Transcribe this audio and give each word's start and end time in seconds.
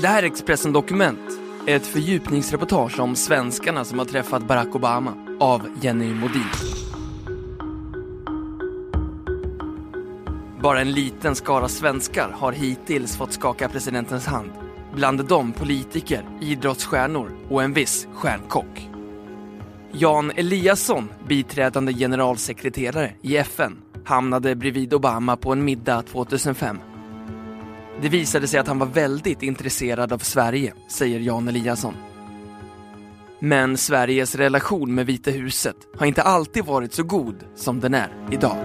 Det 0.00 0.08
här 0.08 0.22
är 0.22 0.26
Expressen 0.26 0.72
Dokument, 0.72 1.20
ett 1.66 1.86
fördjupningsreportage 1.86 3.00
om 3.00 3.16
svenskarna 3.16 3.84
som 3.84 3.98
har 3.98 4.06
träffat 4.06 4.46
Barack 4.46 4.74
Obama 4.74 5.14
av 5.40 5.68
Jenny 5.80 6.14
Modin. 6.14 6.44
Bara 10.62 10.80
en 10.80 10.92
liten 10.92 11.34
skara 11.34 11.68
svenskar 11.68 12.28
har 12.28 12.52
hittills 12.52 13.16
fått 13.16 13.32
skaka 13.32 13.68
presidentens 13.68 14.26
hand. 14.26 14.50
Bland 14.94 15.24
dem 15.24 15.52
politiker, 15.52 16.24
idrottsstjärnor 16.40 17.36
och 17.48 17.62
en 17.62 17.72
viss 17.72 18.06
stjärnkock. 18.14 18.88
Jan 19.92 20.30
Eliasson, 20.30 21.08
biträdande 21.28 21.92
generalsekreterare 21.92 23.12
i 23.22 23.36
FN, 23.36 23.78
hamnade 24.04 24.54
bredvid 24.56 24.94
Obama 24.94 25.36
på 25.36 25.52
en 25.52 25.64
middag 25.64 26.02
2005. 26.02 26.78
Det 28.02 28.08
visade 28.08 28.48
sig 28.48 28.60
att 28.60 28.66
han 28.66 28.78
var 28.78 28.86
väldigt 28.86 29.42
intresserad 29.42 30.12
av 30.12 30.18
Sverige, 30.18 30.74
säger 30.88 31.20
Jan 31.20 31.48
Eliasson. 31.48 31.94
Men 33.38 33.76
Sveriges 33.76 34.34
relation 34.34 34.94
med 34.94 35.06
Vita 35.06 35.30
huset 35.30 35.76
har 35.96 36.06
inte 36.06 36.22
alltid 36.22 36.64
varit 36.64 36.92
så 36.92 37.02
god 37.02 37.44
som 37.54 37.80
den 37.80 37.94
är 37.94 38.08
idag. 38.30 38.56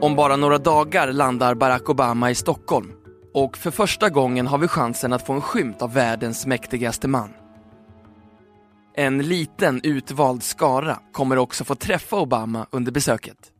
Om 0.00 0.16
bara 0.16 0.36
några 0.36 0.58
dagar 0.58 1.12
landar 1.12 1.54
Barack 1.54 1.88
Obama 1.88 2.30
i 2.30 2.34
Stockholm 2.34 2.92
och 3.34 3.56
för 3.56 3.70
första 3.70 4.08
gången 4.08 4.46
har 4.46 4.58
vi 4.58 4.68
chansen 4.68 5.12
att 5.12 5.26
få 5.26 5.32
en 5.32 5.40
skymt 5.40 5.82
av 5.82 5.94
världens 5.94 6.46
mäktigaste 6.46 7.08
man. 7.08 7.39
En 8.94 9.18
liten 9.22 9.80
utvald 9.82 10.42
skara 10.42 11.02
kommer 11.12 11.38
också 11.38 11.64
få 11.64 11.74
träffa 11.74 12.16
Obama 12.16 12.66
under 12.70 12.92
besöket. 12.92 13.52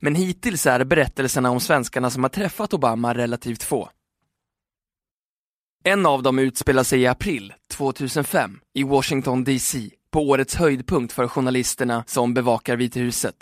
Men 0.00 0.14
hittills 0.14 0.66
är 0.66 0.84
berättelserna 0.84 1.50
om 1.50 1.60
svenskarna 1.60 2.10
som 2.10 2.22
har 2.22 2.30
träffat 2.30 2.74
Obama 2.74 3.14
relativt 3.14 3.62
få. 3.62 3.90
En 5.84 6.06
av 6.06 6.22
dem 6.22 6.38
utspelar 6.38 6.82
sig 6.82 7.00
i 7.00 7.06
april 7.06 7.54
2005 7.70 8.60
i 8.74 8.82
Washington 8.82 9.44
DC 9.44 9.90
på 10.10 10.28
årets 10.28 10.54
höjdpunkt 10.54 11.12
för 11.12 11.28
journalisterna 11.28 12.04
som 12.06 12.34
bevakar 12.34 12.76
Vita 12.76 13.00
huset. 13.00 13.36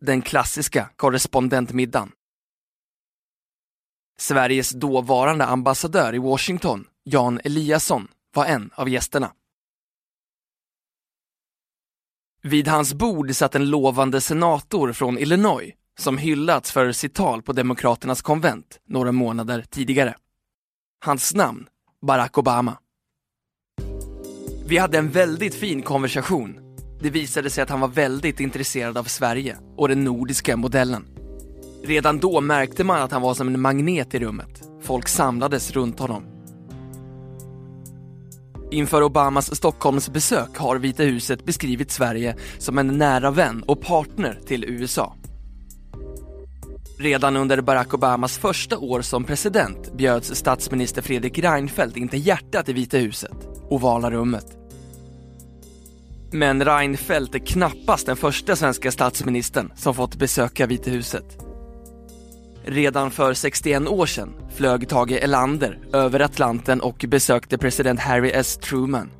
Den 0.00 0.22
klassiska 0.22 0.90
korrespondentmiddagen. 0.96 2.12
Sveriges 4.18 4.70
dåvarande 4.70 5.44
ambassadör 5.44 6.14
i 6.14 6.18
Washington, 6.18 6.84
Jan 7.04 7.40
Eliasson, 7.44 8.08
var 8.34 8.46
en 8.46 8.70
av 8.74 8.88
gästerna. 8.88 9.32
Vid 12.42 12.68
hans 12.68 12.94
bord 12.94 13.34
satt 13.34 13.54
en 13.54 13.70
lovande 13.70 14.20
senator 14.20 14.92
från 14.92 15.18
Illinois 15.18 15.72
som 15.98 16.18
hyllats 16.18 16.72
för 16.72 16.92
sitt 16.92 17.14
tal 17.14 17.42
på 17.42 17.52
Demokraternas 17.52 18.22
konvent 18.22 18.80
några 18.88 19.12
månader 19.12 19.64
tidigare. 19.70 20.14
Hans 21.04 21.34
namn, 21.34 21.66
Barack 22.06 22.38
Obama. 22.38 22.76
Vi 24.66 24.78
hade 24.78 24.98
en 24.98 25.10
väldigt 25.10 25.54
fin 25.54 25.82
konversation. 25.82 26.60
Det 27.00 27.10
visade 27.10 27.50
sig 27.50 27.62
att 27.62 27.70
han 27.70 27.80
var 27.80 27.88
väldigt 27.88 28.40
intresserad 28.40 28.98
av 28.98 29.04
Sverige 29.04 29.56
och 29.76 29.88
den 29.88 30.04
nordiska 30.04 30.56
modellen. 30.56 31.08
Redan 31.84 32.18
då 32.18 32.40
märkte 32.40 32.84
man 32.84 33.02
att 33.02 33.12
han 33.12 33.22
var 33.22 33.34
som 33.34 33.48
en 33.48 33.60
magnet 33.60 34.14
i 34.14 34.18
rummet. 34.18 34.62
Folk 34.82 35.08
samlades 35.08 35.70
runt 35.70 35.98
honom. 35.98 36.39
Inför 38.70 39.02
Obamas 39.02 39.56
Stockholmsbesök 39.56 40.56
har 40.56 40.76
Vita 40.76 41.02
huset 41.02 41.44
beskrivit 41.44 41.90
Sverige 41.90 42.36
som 42.58 42.78
en 42.78 42.98
nära 42.98 43.30
vän 43.30 43.62
och 43.62 43.80
partner 43.80 44.38
till 44.46 44.64
USA. 44.64 45.14
Redan 46.98 47.36
under 47.36 47.60
Barack 47.60 47.94
Obamas 47.94 48.38
första 48.38 48.78
år 48.78 49.02
som 49.02 49.24
president 49.24 49.92
bjöds 49.92 50.34
statsminister 50.34 51.02
Fredrik 51.02 51.38
Reinfeldt 51.38 51.96
in 51.96 52.08
till 52.08 52.26
hjärtat 52.26 52.68
i 52.68 52.72
Vita 52.72 52.96
huset, 52.96 53.48
ovala 53.70 54.10
rummet. 54.10 54.46
Men 56.32 56.64
Reinfeldt 56.64 57.34
är 57.34 57.38
knappast 57.38 58.06
den 58.06 58.16
första 58.16 58.56
svenska 58.56 58.92
statsministern 58.92 59.72
som 59.76 59.94
fått 59.94 60.16
besöka 60.16 60.66
Vita 60.66 60.90
huset. 60.90 61.49
Redan 62.70 63.10
för 63.10 63.34
61 63.34 63.88
år 63.88 64.06
sedan 64.06 64.34
flög 64.54 64.88
Tage 64.88 65.12
Erlander 65.12 65.78
över 65.92 66.20
Atlanten 66.20 66.80
och 66.80 67.04
besökte 67.08 67.58
president 67.58 68.00
Harry 68.00 68.30
S. 68.30 68.56
Truman. 68.56 69.10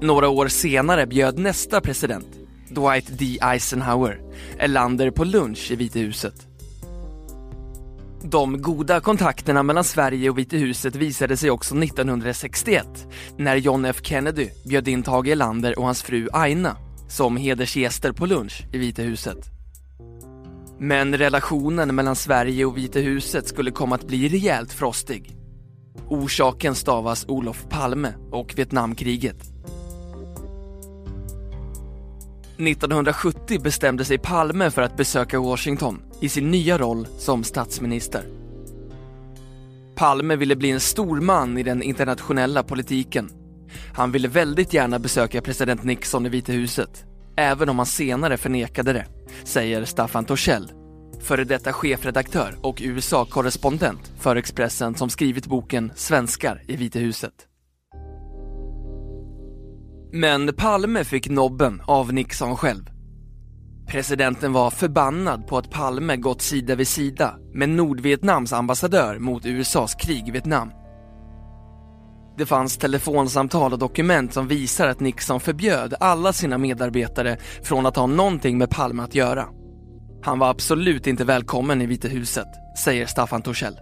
Några 0.00 0.28
år 0.28 0.48
senare 0.48 1.06
bjöd 1.06 1.38
nästa 1.38 1.80
president, 1.80 2.26
Dwight 2.68 3.18
D. 3.18 3.38
Eisenhower, 3.42 4.20
Erlander 4.58 5.10
på 5.10 5.24
lunch 5.24 5.70
i 5.70 5.76
Vita 5.76 5.98
huset. 5.98 6.34
De 8.22 8.62
goda 8.62 9.00
kontakterna 9.00 9.62
mellan 9.62 9.84
Sverige 9.84 10.30
och 10.30 10.38
Vita 10.38 10.56
huset 10.56 10.96
visade 10.96 11.36
sig 11.36 11.50
också 11.50 11.76
1961 11.76 12.86
när 13.38 13.56
John 13.56 13.84
F 13.84 13.96
Kennedy 14.02 14.48
bjöd 14.64 14.88
in 14.88 15.02
Tage 15.02 15.28
Erlander 15.28 15.78
och 15.78 15.84
hans 15.84 16.02
fru 16.02 16.28
Aina 16.32 16.76
som 17.08 17.36
hedersgäster 17.36 18.12
på 18.12 18.26
lunch 18.26 18.64
i 18.72 18.78
Vita 18.78 19.02
huset. 19.02 19.53
Men 20.78 21.18
relationen 21.18 21.94
mellan 21.94 22.16
Sverige 22.16 22.64
och 22.64 22.78
Vita 22.78 22.98
huset 22.98 23.48
skulle 23.48 23.70
komma 23.70 23.94
att 23.94 24.06
bli 24.06 24.28
rejält 24.28 24.72
frostig. 24.72 25.36
Orsaken 26.08 26.74
stavas 26.74 27.24
Olof 27.28 27.66
Palme 27.68 28.14
och 28.30 28.52
Vietnamkriget. 28.56 29.36
1970 32.58 33.60
bestämde 33.62 34.04
sig 34.04 34.18
Palme 34.18 34.70
för 34.70 34.82
att 34.82 34.96
besöka 34.96 35.40
Washington 35.40 36.02
i 36.20 36.28
sin 36.28 36.50
nya 36.50 36.78
roll 36.78 37.06
som 37.18 37.44
statsminister. 37.44 38.24
Palme 39.94 40.36
ville 40.36 40.56
bli 40.56 40.70
en 40.70 40.80
stor 40.80 41.20
man 41.20 41.58
i 41.58 41.62
den 41.62 41.82
internationella 41.82 42.62
politiken. 42.62 43.30
Han 43.94 44.12
ville 44.12 44.28
väldigt 44.28 44.74
gärna 44.74 44.98
besöka 44.98 45.42
president 45.42 45.84
Nixon 45.84 46.26
i 46.26 46.28
Vita 46.28 46.52
huset, 46.52 47.04
även 47.36 47.68
om 47.68 47.78
han 47.78 47.86
senare 47.86 48.36
förnekade 48.36 48.92
det, 48.92 49.06
säger 49.44 49.84
Staffan 49.84 50.24
Torssell, 50.24 50.72
före 51.20 51.44
detta 51.44 51.72
chefredaktör 51.72 52.56
och 52.60 52.80
USA-korrespondent 52.84 54.12
för 54.18 54.36
Expressen 54.36 54.94
som 54.94 55.10
skrivit 55.10 55.46
boken 55.46 55.92
Svenskar 55.94 56.62
i 56.66 56.76
Vita 56.76 56.98
huset. 56.98 57.34
Men 60.12 60.54
Palme 60.54 61.04
fick 61.04 61.28
nobben 61.28 61.82
av 61.86 62.12
Nixon 62.12 62.56
själv. 62.56 62.90
Presidenten 63.86 64.52
var 64.52 64.70
förbannad 64.70 65.46
på 65.46 65.58
att 65.58 65.70
Palme 65.70 66.16
gått 66.16 66.42
sida 66.42 66.74
vid 66.74 66.88
sida 66.88 67.34
med 67.54 67.68
Nordvietnams 67.68 68.52
ambassadör 68.52 69.18
mot 69.18 69.46
USAs 69.46 69.94
krig 69.94 70.28
i 70.28 70.30
Vietnam. 70.30 70.70
Det 72.36 72.46
fanns 72.46 72.76
telefonsamtal 72.76 73.72
och 73.72 73.78
dokument 73.78 74.32
som 74.32 74.48
visar 74.48 74.88
att 74.88 75.00
Nixon 75.00 75.40
förbjöd 75.40 75.94
alla 76.00 76.32
sina 76.32 76.58
medarbetare 76.58 77.36
från 77.62 77.86
att 77.86 77.96
ha 77.96 78.06
någonting 78.06 78.58
med 78.58 78.70
Palme 78.70 79.02
att 79.02 79.14
göra. 79.14 79.46
Han 80.22 80.38
var 80.38 80.50
absolut 80.50 81.06
inte 81.06 81.24
välkommen 81.24 81.82
i 81.82 81.86
Vita 81.86 82.08
huset, 82.08 82.48
säger 82.84 83.06
Staffan 83.06 83.42
Torssell. 83.42 83.76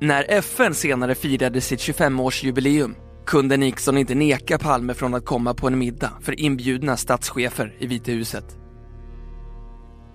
När 0.00 0.30
FN 0.30 0.74
senare 0.74 1.14
firade 1.14 1.60
sitt 1.60 1.80
25-årsjubileum 1.80 2.94
kunde 3.26 3.56
Nixon 3.56 3.98
inte 3.98 4.14
neka 4.14 4.58
Palme 4.58 4.94
från 4.94 5.14
att 5.14 5.24
komma 5.24 5.54
på 5.54 5.66
en 5.66 5.78
middag 5.78 6.12
för 6.20 6.40
inbjudna 6.40 6.96
statschefer 6.96 7.76
i 7.78 7.86
Vita 7.86 8.12
huset. 8.12 8.59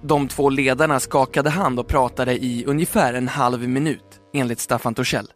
De 0.08 0.28
två 0.28 0.50
ledarna 0.50 1.00
skakade 1.00 1.50
hand 1.50 1.80
och 1.80 1.88
pratade 1.88 2.34
i 2.34 2.66
ungefär 2.66 3.14
en 3.14 3.28
halv 3.28 3.70
minut, 3.70 4.22
enligt 4.34 4.60
Staffan 4.60 4.94
Torssell. 4.94 5.32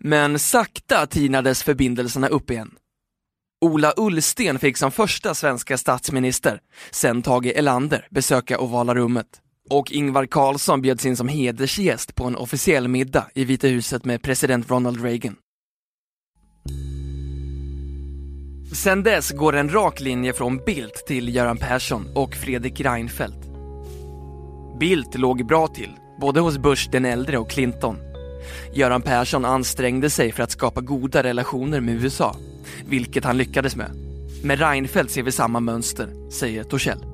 Men 0.00 0.38
sakta 0.38 1.06
tinades 1.06 1.62
förbindelserna 1.62 2.28
upp 2.28 2.50
igen. 2.50 2.74
Ola 3.60 3.94
Ullsten 3.96 4.58
fick 4.58 4.76
som 4.76 4.90
första 4.90 5.34
svenska 5.34 5.78
statsminister, 5.78 6.60
sen 6.90 7.22
Tage 7.22 7.46
Erlander, 7.56 8.08
besöka 8.10 8.60
Ovala 8.60 8.94
rummet 8.94 9.40
Och 9.70 9.92
Ingvar 9.92 10.26
Carlsson 10.26 10.82
bjöds 10.82 11.06
in 11.06 11.16
som 11.16 11.28
hedersgäst 11.28 12.14
på 12.14 12.24
en 12.24 12.36
officiell 12.36 12.88
middag 12.88 13.26
i 13.34 13.44
Vita 13.44 13.66
huset 13.66 14.04
med 14.04 14.22
president 14.22 14.70
Ronald 14.70 15.02
Reagan. 15.04 15.36
Sen 18.72 19.02
dess 19.02 19.30
går 19.30 19.56
en 19.56 19.72
rak 19.72 20.00
linje 20.00 20.32
från 20.32 20.64
Bildt 20.64 21.06
till 21.06 21.34
Göran 21.34 21.56
Persson 21.56 22.08
och 22.14 22.34
Fredrik 22.34 22.80
Reinfeldt. 22.80 23.46
Bildt 24.80 25.14
låg 25.18 25.46
bra 25.46 25.68
till, 25.68 25.90
både 26.20 26.40
hos 26.40 26.58
Bush 26.58 26.90
den 26.90 27.04
äldre 27.04 27.38
och 27.38 27.50
Clinton. 27.50 27.96
Göran 28.74 29.02
Persson 29.02 29.44
ansträngde 29.44 30.10
sig 30.10 30.32
för 30.32 30.42
att 30.42 30.50
skapa 30.50 30.80
goda 30.80 31.22
relationer 31.22 31.80
med 31.80 31.94
USA, 31.94 32.36
vilket 32.86 33.24
han 33.24 33.38
lyckades 33.38 33.76
med. 33.76 33.90
Med 34.44 34.58
Reinfeldt 34.58 35.12
ser 35.12 35.22
vi 35.22 35.32
samma 35.32 35.60
mönster, 35.60 36.30
säger 36.30 36.64
Torssell. 36.64 37.04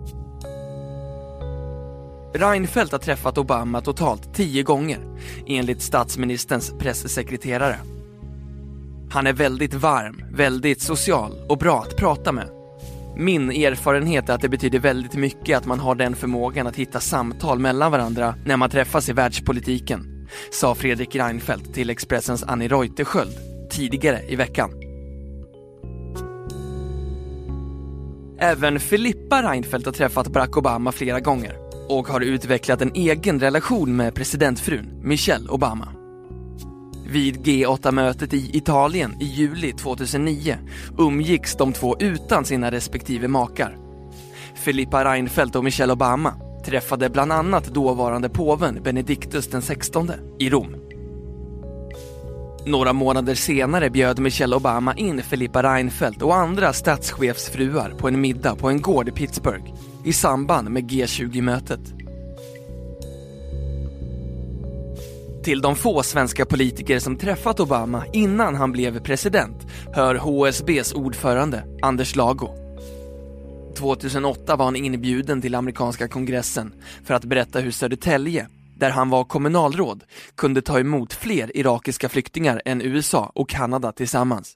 Reinfeldt 2.34 2.93
har 2.93 2.99
träffat 2.99 3.38
Obama 3.38 3.81
totalt 3.81 4.34
tio 4.34 4.62
gånger, 4.62 5.00
enligt 5.46 5.82
statsministerns 5.82 6.72
pressekreterare. 6.78 7.76
Han 9.10 9.26
är 9.26 9.32
väldigt 9.32 9.75
varm, 9.75 10.25
väldigt 10.32 10.81
social 10.81 11.32
och 11.49 11.58
bra 11.58 11.81
att 11.81 11.96
prata 11.96 12.32
med. 12.32 12.49
Min 13.16 13.50
erfarenhet 13.50 14.28
är 14.28 14.34
att 14.34 14.40
det 14.40 14.49
betyder 14.49 14.78
väldigt 14.78 15.14
mycket 15.14 15.58
att 15.58 15.66
man 15.66 15.81
har 15.81 15.94
den 15.94 16.16
förmågan 16.16 16.66
att 16.66 16.76
hitta 16.76 17.00
samtal 17.00 17.58
mellan 17.58 17.93
varandra 17.93 18.34
när 18.46 18.56
man 18.56 18.70
träffas 18.70 19.08
i 19.08 19.12
världspolitiken, 19.12 20.28
sa 20.52 20.75
Fredrik 20.75 21.16
Reinfeldt 21.16 21.75
till 21.75 21.90
Expressens 21.90 22.43
Annie 22.43 22.69
Reuterskiöld 22.69 23.32
tidigare 23.70 24.20
i 24.28 24.37
veckan. 24.37 24.70
Även 28.40 28.81
Filippa 28.81 29.43
Reinfeldt 29.43 29.87
har 29.87 29.93
träffat 29.93 30.28
Barack 30.28 30.56
Obama 30.56 30.93
flera 30.93 31.20
gånger 31.20 31.56
och 31.88 32.08
har 32.08 32.20
utvecklat 32.20 32.82
en 32.82 32.93
egen 32.94 33.40
relation 33.40 33.96
med 33.96 34.14
presidentfrun 34.14 35.00
Michelle 35.02 35.49
Obama. 35.49 35.98
Vid 37.10 37.46
G8-mötet 37.46 38.34
i 38.34 38.50
Italien 38.56 39.16
i 39.20 39.25
juli 39.25 39.72
2009 39.72 40.58
umgicks 40.99 41.56
de 41.56 41.72
två 41.72 41.96
utan 42.00 42.44
sina 42.44 42.70
respektive 42.70 43.28
makar. 43.28 43.76
Filippa 44.55 45.05
Reinfeldt 45.05 45.56
och 45.56 45.64
Michelle 45.64 45.93
Obama 45.93 46.34
träffade 46.64 47.10
bland 47.10 47.32
annat 47.32 47.64
dåvarande 47.64 48.28
påven 48.28 48.82
Benedictus 48.82 49.49
XVI 49.49 50.10
i 50.38 50.50
Rom. 50.50 50.76
Några 52.66 52.93
månader 52.93 53.34
senare 53.34 53.90
bjöd 53.90 54.19
Michelle 54.19 54.56
Obama 54.56 54.94
in 54.94 55.22
Filippa 55.22 55.62
Reinfeldt 55.62 56.22
och 56.22 56.37
andra 56.37 56.72
statschefsfruar 56.72 57.90
på 57.99 58.08
en 58.08 58.20
middag 58.20 58.56
på 58.56 58.69
en 58.69 58.81
gård 58.81 59.08
i 59.08 59.12
Pittsburgh 59.12 59.75
i 60.04 60.12
samband 60.12 60.70
med 60.70 60.90
G20-mötet. 60.90 61.98
Till 65.49 65.61
de 65.61 65.77
få 65.77 66.03
svenska 66.03 66.47
politiker 66.47 66.99
som 66.99 67.17
träffat 67.17 67.61
Obama 67.61 68.05
innan 68.12 68.55
han 68.55 68.73
blev 68.73 69.00
president 69.00 69.67
hör 69.93 70.15
HSBs 70.15 70.93
ordförande 70.93 71.65
Anders 71.83 72.17
Lago. 72.17 72.49
2008 73.77 74.56
var 74.56 74.65
han 74.65 74.77
inbjuden 74.77 75.43
till 75.43 75.55
amerikanska 75.55 76.09
kongressen 76.09 76.75
för 77.05 77.15
att 77.15 77.25
berätta 77.25 77.61
hur 77.61 77.71
Södertälje, 77.71 78.49
där 78.77 78.91
han 78.91 79.11
var 79.11 79.25
kommunalråd, 79.25 80.05
kunde 80.35 80.62
ta 80.62 80.81
emot 80.81 81.12
fler 81.12 81.56
irakiska 81.56 82.09
flyktingar 82.09 82.62
än 82.65 82.83
USA 82.83 83.33
och 83.35 83.49
Kanada 83.49 83.93
tillsammans. 83.93 84.55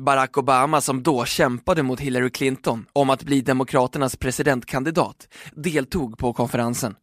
Barack 0.00 0.38
Obama, 0.38 0.80
som 0.80 1.02
då 1.02 1.24
kämpade 1.24 1.82
mot 1.82 2.00
Hillary 2.00 2.30
Clinton 2.30 2.86
om 2.92 3.10
att 3.10 3.22
bli 3.22 3.40
Demokraternas 3.40 4.16
presidentkandidat, 4.16 5.28
deltog 5.52 6.18
på 6.18 6.32
konferensen. 6.32 6.94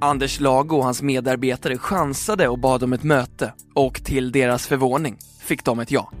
Anders 0.00 0.40
Lago 0.40 0.76
och 0.76 0.84
hans 0.84 1.02
medarbetare 1.02 1.78
chansade 1.78 2.48
och 2.48 2.58
bad 2.58 2.82
om 2.82 2.92
ett 2.92 3.02
möte 3.02 3.52
och 3.74 4.04
till 4.04 4.32
deras 4.32 4.66
förvåning 4.66 5.18
fick 5.40 5.64
de 5.64 5.80
ett 5.80 5.90
ja. 5.90 6.12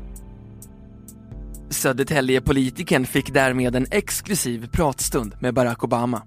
Södertälje-politiken 1.70 3.06
fick 3.06 3.34
därmed 3.34 3.76
en 3.76 3.86
exklusiv 3.90 4.68
pratstund 4.72 5.34
med 5.40 5.54
Barack 5.54 5.84
Obama. 5.84 6.22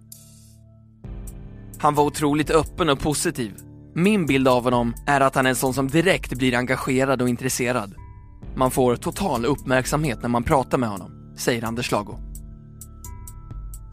Han 1.80 1.96
var 1.96 2.04
otroligt 2.04 2.50
öppen 2.50 2.90
och 2.90 3.00
positiv. 3.00 3.54
Min 3.96 4.26
bild 4.26 4.48
av 4.48 4.64
honom 4.64 4.94
är 5.08 5.22
att 5.22 5.36
han 5.36 5.46
är 5.46 5.50
en 5.50 5.56
sån 5.56 5.74
som 5.74 5.88
direkt 5.88 6.34
blir 6.34 6.56
engagerad 6.56 7.22
och 7.22 7.30
intresserad. 7.30 7.94
Man 8.56 8.72
får 8.72 8.96
total 8.96 9.46
uppmärksamhet 9.46 10.22
när 10.22 10.30
man 10.30 10.44
pratar 10.44 10.78
med 10.78 10.90
honom, 10.90 11.34
säger 11.38 11.64
Anders 11.64 11.92
Lago. 11.92 12.20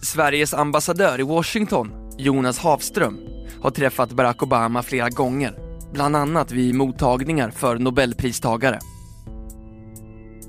Sveriges 0.02 0.54
ambassadör 0.54 1.20
i 1.20 1.22
Washington, 1.22 1.90
Jonas 2.18 2.58
Havström, 2.58 3.18
har 3.62 3.70
träffat 3.70 4.12
Barack 4.12 4.42
Obama 4.42 4.82
flera 4.82 5.08
gånger, 5.08 5.58
bland 5.92 6.16
annat 6.16 6.52
vid 6.52 6.74
mottagningar 6.74 7.50
för 7.50 7.78
nobelpristagare. 7.78 8.78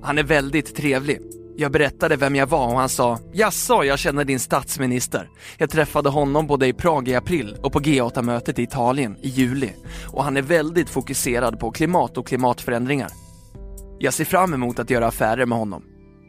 Han 0.01 0.17
är 0.17 0.23
väldigt 0.23 0.75
trevlig. 0.75 1.19
Jag 1.57 1.71
berättade 1.71 2.15
vem 2.15 2.35
jag 2.35 2.47
var 2.47 2.67
och 2.67 2.79
han 2.79 2.89
sa 2.89 3.19
“Jaså, 3.33 3.83
jag 3.83 3.99
känner 3.99 4.25
din 4.25 4.39
statsminister. 4.39 5.29
Jag 5.57 5.69
träffade 5.69 6.09
honom 6.09 6.47
både 6.47 6.67
i 6.67 6.73
Prag 6.73 7.07
i 7.07 7.15
april 7.15 7.57
och 7.63 7.73
på 7.73 7.79
G8-mötet 7.79 8.59
i 8.59 8.63
Italien 8.63 9.17
i 9.21 9.29
juli 9.29 9.73
och 10.07 10.23
han 10.23 10.37
är 10.37 10.41
väldigt 10.41 10.89
fokuserad 10.89 11.59
på 11.59 11.71
klimat 11.71 12.17
och 12.17 12.27
klimatförändringar. 12.27 13.09
Jag 13.99 14.13
ser 14.13 14.25
fram 14.25 14.53
emot 14.53 14.79
att 14.79 14.89
göra 14.89 15.07
affärer 15.07 15.45
med 15.45 15.57
honom” 15.57 15.83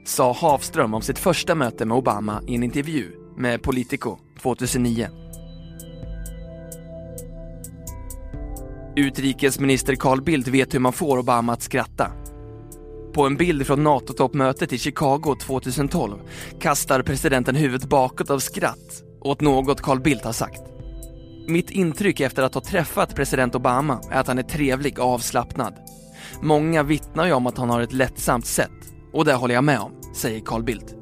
sa 0.05 0.32
Havström 0.32 0.94
om 0.94 1.03
sitt 1.03 1.19
första 1.19 1.55
möte 1.55 1.85
med 1.85 1.97
Obama 1.97 2.43
i 2.47 2.55
en 2.55 2.62
intervju 2.62 3.12
med 3.37 3.62
Politico 3.62 4.19
2009. 4.43 5.09
Utrikesminister 9.00 9.94
Carl 9.94 10.23
Bildt 10.23 10.49
vet 10.49 10.75
hur 10.75 10.79
man 10.79 10.93
får 10.93 11.19
Obama 11.19 11.52
att 11.52 11.62
skratta. 11.62 12.11
På 13.14 13.26
en 13.26 13.37
bild 13.37 13.67
från 13.67 13.85
NATO-toppmötet 13.85 14.73
i 14.73 14.79
Chicago 14.79 15.37
2012 15.43 16.19
kastar 16.61 17.02
presidenten 17.02 17.56
huvudet 17.56 17.88
bakåt 17.88 18.31
av 18.31 18.38
skratt 18.38 19.02
åt 19.20 19.41
något 19.41 19.81
Carl 19.81 20.00
Bildt 20.00 20.25
har 20.25 20.32
sagt. 20.32 20.61
Mitt 21.49 21.70
intryck 21.70 22.20
efter 22.20 22.43
att 22.43 22.55
ha 22.55 22.61
träffat 22.61 23.14
president 23.14 23.55
Obama 23.55 24.00
är 24.11 24.20
att 24.20 24.26
han 24.26 24.38
är 24.38 24.43
trevlig 24.43 24.99
och 24.99 25.05
avslappnad. 25.05 25.75
Många 26.43 26.82
vittnar 26.82 27.26
ju 27.26 27.32
om 27.32 27.46
att 27.46 27.58
han 27.58 27.70
har 27.70 27.81
ett 27.81 27.93
lättsamt 27.93 28.46
sätt 28.46 28.70
och 29.12 29.25
det 29.25 29.35
håller 29.35 29.55
jag 29.55 29.64
med 29.64 29.81
om, 29.81 29.93
säger 30.14 30.41
Carl 30.41 30.62
Bildt. 30.62 31.00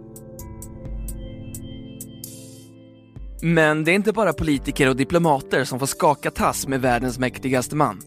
Men 3.43 3.85
det 3.85 3.91
är 3.91 3.95
inte 3.95 4.13
bara 4.13 4.33
politiker 4.33 4.89
och 4.89 4.97
diplomater 4.97 5.65
som 5.65 5.79
får 5.79 5.87
skaka 5.87 6.31
tass 6.31 6.69
med 6.69 6.81
världens 6.81 7.19
mäktigaste 7.19 7.77
man. 7.77 8.01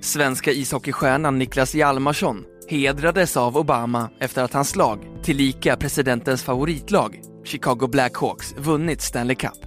Svenska 0.00 0.52
ishockeystjärnan 0.52 1.38
Niklas 1.38 1.74
Hjalmarsson 1.74 2.44
hedrades 2.68 3.36
av 3.36 3.56
Obama 3.56 4.10
efter 4.20 4.42
att 4.42 4.52
hans 4.52 4.76
lag, 4.76 4.98
tillika 5.22 5.76
presidentens 5.76 6.42
favoritlag, 6.42 7.20
Chicago 7.44 7.88
Blackhawks, 7.88 8.54
vunnit 8.58 9.00
Stanley 9.00 9.36
Cup. 9.36 9.58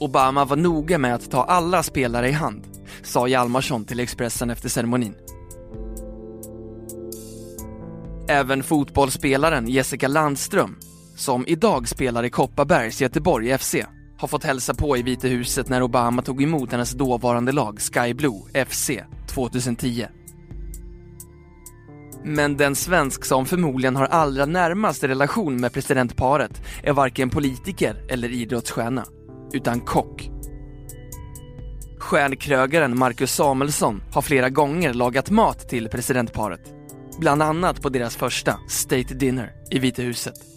Obama 0.00 0.44
var 0.44 0.56
noga 0.56 0.98
med 0.98 1.14
att 1.14 1.30
ta 1.30 1.44
alla 1.44 1.82
spelare 1.82 2.28
i 2.28 2.32
hand, 2.32 2.66
sa 3.02 3.28
Hjalmarsson 3.28 3.84
till 3.84 4.00
Expressen 4.00 4.50
efter 4.50 4.68
ceremonin. 4.68 5.14
Även 8.28 8.62
fotbollsspelaren 8.62 9.68
Jessica 9.68 10.08
Landström 10.08 10.76
som 11.16 11.44
idag 11.46 11.88
spelar 11.88 12.24
i 12.24 12.30
Kopparbergs 12.30 13.00
Göteborg 13.00 13.58
FC, 13.58 13.76
har 14.18 14.28
fått 14.28 14.44
hälsa 14.44 14.74
på 14.74 14.96
i 14.96 15.02
Vita 15.02 15.28
huset 15.28 15.68
när 15.68 15.82
Obama 15.82 16.22
tog 16.22 16.42
emot 16.42 16.72
hennes 16.72 16.92
dåvarande 16.92 17.52
lag 17.52 17.78
Sky 17.80 18.14
Blue 18.14 18.64
FC 18.66 18.90
2010. 19.28 20.06
Men 22.24 22.56
den 22.56 22.74
svensk 22.74 23.24
som 23.24 23.46
förmodligen 23.46 23.96
har 23.96 24.06
allra 24.06 24.46
närmast 24.46 25.04
relation 25.04 25.60
med 25.60 25.72
presidentparet 25.72 26.62
är 26.82 26.92
varken 26.92 27.30
politiker 27.30 28.06
eller 28.08 28.28
idrottsstjärna, 28.28 29.04
utan 29.52 29.80
kock. 29.80 30.30
Stjärnkrögaren 31.98 32.98
Marcus 32.98 33.34
Samuelsson 33.34 34.02
har 34.12 34.22
flera 34.22 34.50
gånger 34.50 34.94
lagat 34.94 35.30
mat 35.30 35.68
till 35.68 35.88
presidentparet. 35.88 36.60
Bland 37.18 37.42
annat 37.42 37.82
på 37.82 37.88
deras 37.88 38.16
första 38.16 38.58
State 38.68 39.14
Dinner 39.14 39.52
i 39.70 39.78
Vita 39.78 40.02
huset. 40.02 40.51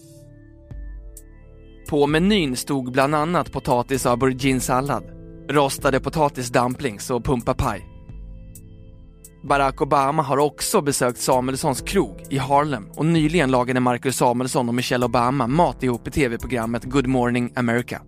På 1.90 2.08
menyn 2.08 2.56
stod 2.56 2.92
bland 2.92 3.16
annat 3.16 3.52
potatis 3.52 4.06
och 4.06 4.12
auberginesallad, 4.12 5.04
rostade 5.50 6.00
potatisdumplings 6.00 7.10
och 7.10 7.26
pumpapaj. 7.26 7.86
Barack 9.44 9.82
Obama 9.82 10.24
har 10.24 10.38
också 10.38 10.82
besökt 10.82 11.20
Samuelssons 11.20 11.82
krog 11.82 12.24
i 12.30 12.38
Harlem 12.38 12.90
och 12.96 13.06
nyligen 13.06 13.52
lagade 13.52 13.80
Marcus 13.80 14.18
Samuelsson 14.18 14.70
och 14.70 14.76
Michelle 14.76 15.06
Obama 15.06 15.48
mat 15.48 15.84
ihop 15.84 16.08
i 16.08 16.12
tv-programmet 16.12 16.84
Good 16.84 17.08
Morning 17.08 17.54
America. 17.56 18.02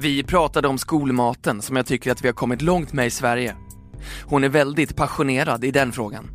Vi 0.00 0.22
pratade 0.22 0.68
om 0.68 0.78
skolmaten 0.78 1.62
som 1.62 1.76
jag 1.76 1.86
tycker 1.86 2.12
att 2.12 2.24
vi 2.24 2.28
har 2.28 2.34
kommit 2.34 2.62
långt 2.62 2.92
med 2.92 3.06
i 3.06 3.10
Sverige. 3.10 3.54
Hon 4.24 4.44
är 4.44 4.48
väldigt 4.48 4.96
passionerad 4.96 5.64
i 5.64 5.70
den 5.70 5.92
frågan. 5.92 6.30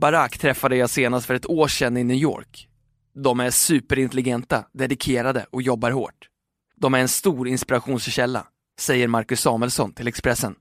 Barack 0.00 0.38
träffade 0.38 0.76
jag 0.76 0.90
senast 0.90 1.26
för 1.26 1.34
ett 1.34 1.50
år 1.50 1.68
sedan 1.68 1.96
i 1.96 2.04
New 2.04 2.16
York 2.16 2.68
de 3.14 3.40
är 3.40 3.50
superintelligenta, 3.50 4.64
dedikerade 4.72 5.46
och 5.50 5.62
jobbar 5.62 5.90
hårt. 5.90 6.28
De 6.76 6.94
är 6.94 6.98
en 6.98 7.08
stor 7.08 7.48
inspirationskälla, 7.48 8.46
säger 8.78 9.08
Marcus 9.08 9.40
Samuelsson 9.40 9.92
till 9.92 10.08
Expressen. 10.08 10.54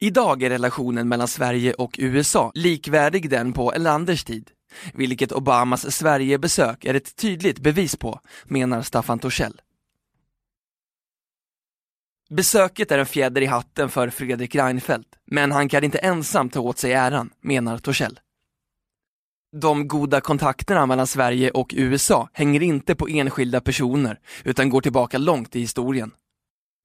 Idag 0.00 0.42
är 0.42 0.50
relationen 0.50 1.08
mellan 1.08 1.28
Sverige 1.28 1.74
och 1.74 1.96
USA 1.98 2.52
likvärdig 2.54 3.30
den 3.30 3.52
på 3.52 3.72
Erlanders 3.72 4.24
tid, 4.24 4.50
vilket 4.94 5.32
Obamas 5.32 5.94
Sverigebesök 5.96 6.84
är 6.84 6.94
ett 6.94 7.16
tydligt 7.16 7.58
bevis 7.58 7.96
på, 7.96 8.20
menar 8.44 8.82
Staffan 8.82 9.18
Torssell. 9.18 9.60
Besöket 12.30 12.90
är 12.90 12.98
en 12.98 13.06
fjäder 13.06 13.40
i 13.40 13.46
hatten 13.46 13.88
för 13.88 14.10
Fredrik 14.10 14.54
Reinfeldt, 14.54 15.08
men 15.24 15.52
han 15.52 15.68
kan 15.68 15.84
inte 15.84 15.98
ensam 15.98 16.50
ta 16.50 16.60
åt 16.60 16.78
sig 16.78 16.92
äran, 16.92 17.30
menar 17.40 17.78
Torssell. 17.78 18.20
De 19.52 19.88
goda 19.88 20.20
kontakterna 20.20 20.86
mellan 20.86 21.06
Sverige 21.06 21.50
och 21.50 21.74
USA 21.76 22.28
hänger 22.32 22.62
inte 22.62 22.94
på 22.94 23.08
enskilda 23.08 23.60
personer, 23.60 24.18
utan 24.44 24.68
går 24.68 24.80
tillbaka 24.80 25.18
långt 25.18 25.56
i 25.56 25.60
historien. 25.60 26.10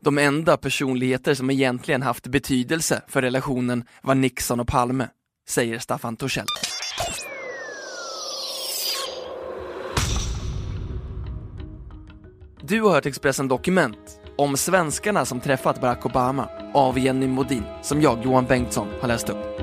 De 0.03 0.17
enda 0.17 0.57
personligheter 0.57 1.33
som 1.33 1.49
egentligen 1.49 2.01
haft 2.01 2.27
betydelse 2.27 3.01
för 3.07 3.21
relationen 3.21 3.83
var 4.01 4.15
Nixon 4.15 4.59
och 4.59 4.67
Palme, 4.67 5.07
säger 5.49 5.79
Staffan 5.79 6.15
Torssell. 6.15 6.45
Du 12.61 12.81
har 12.81 12.91
hört 12.91 13.05
Expressen 13.05 13.47
Dokument 13.47 14.19
om 14.37 14.57
svenskarna 14.57 15.25
som 15.25 15.39
träffat 15.39 15.81
Barack 15.81 16.05
Obama 16.05 16.49
av 16.73 16.99
Jenny 16.99 17.27
Modin, 17.27 17.63
som 17.81 18.01
jag, 18.01 18.25
Johan 18.25 18.45
Bengtsson, 18.45 18.87
har 19.01 19.07
läst 19.07 19.29
upp. 19.29 19.62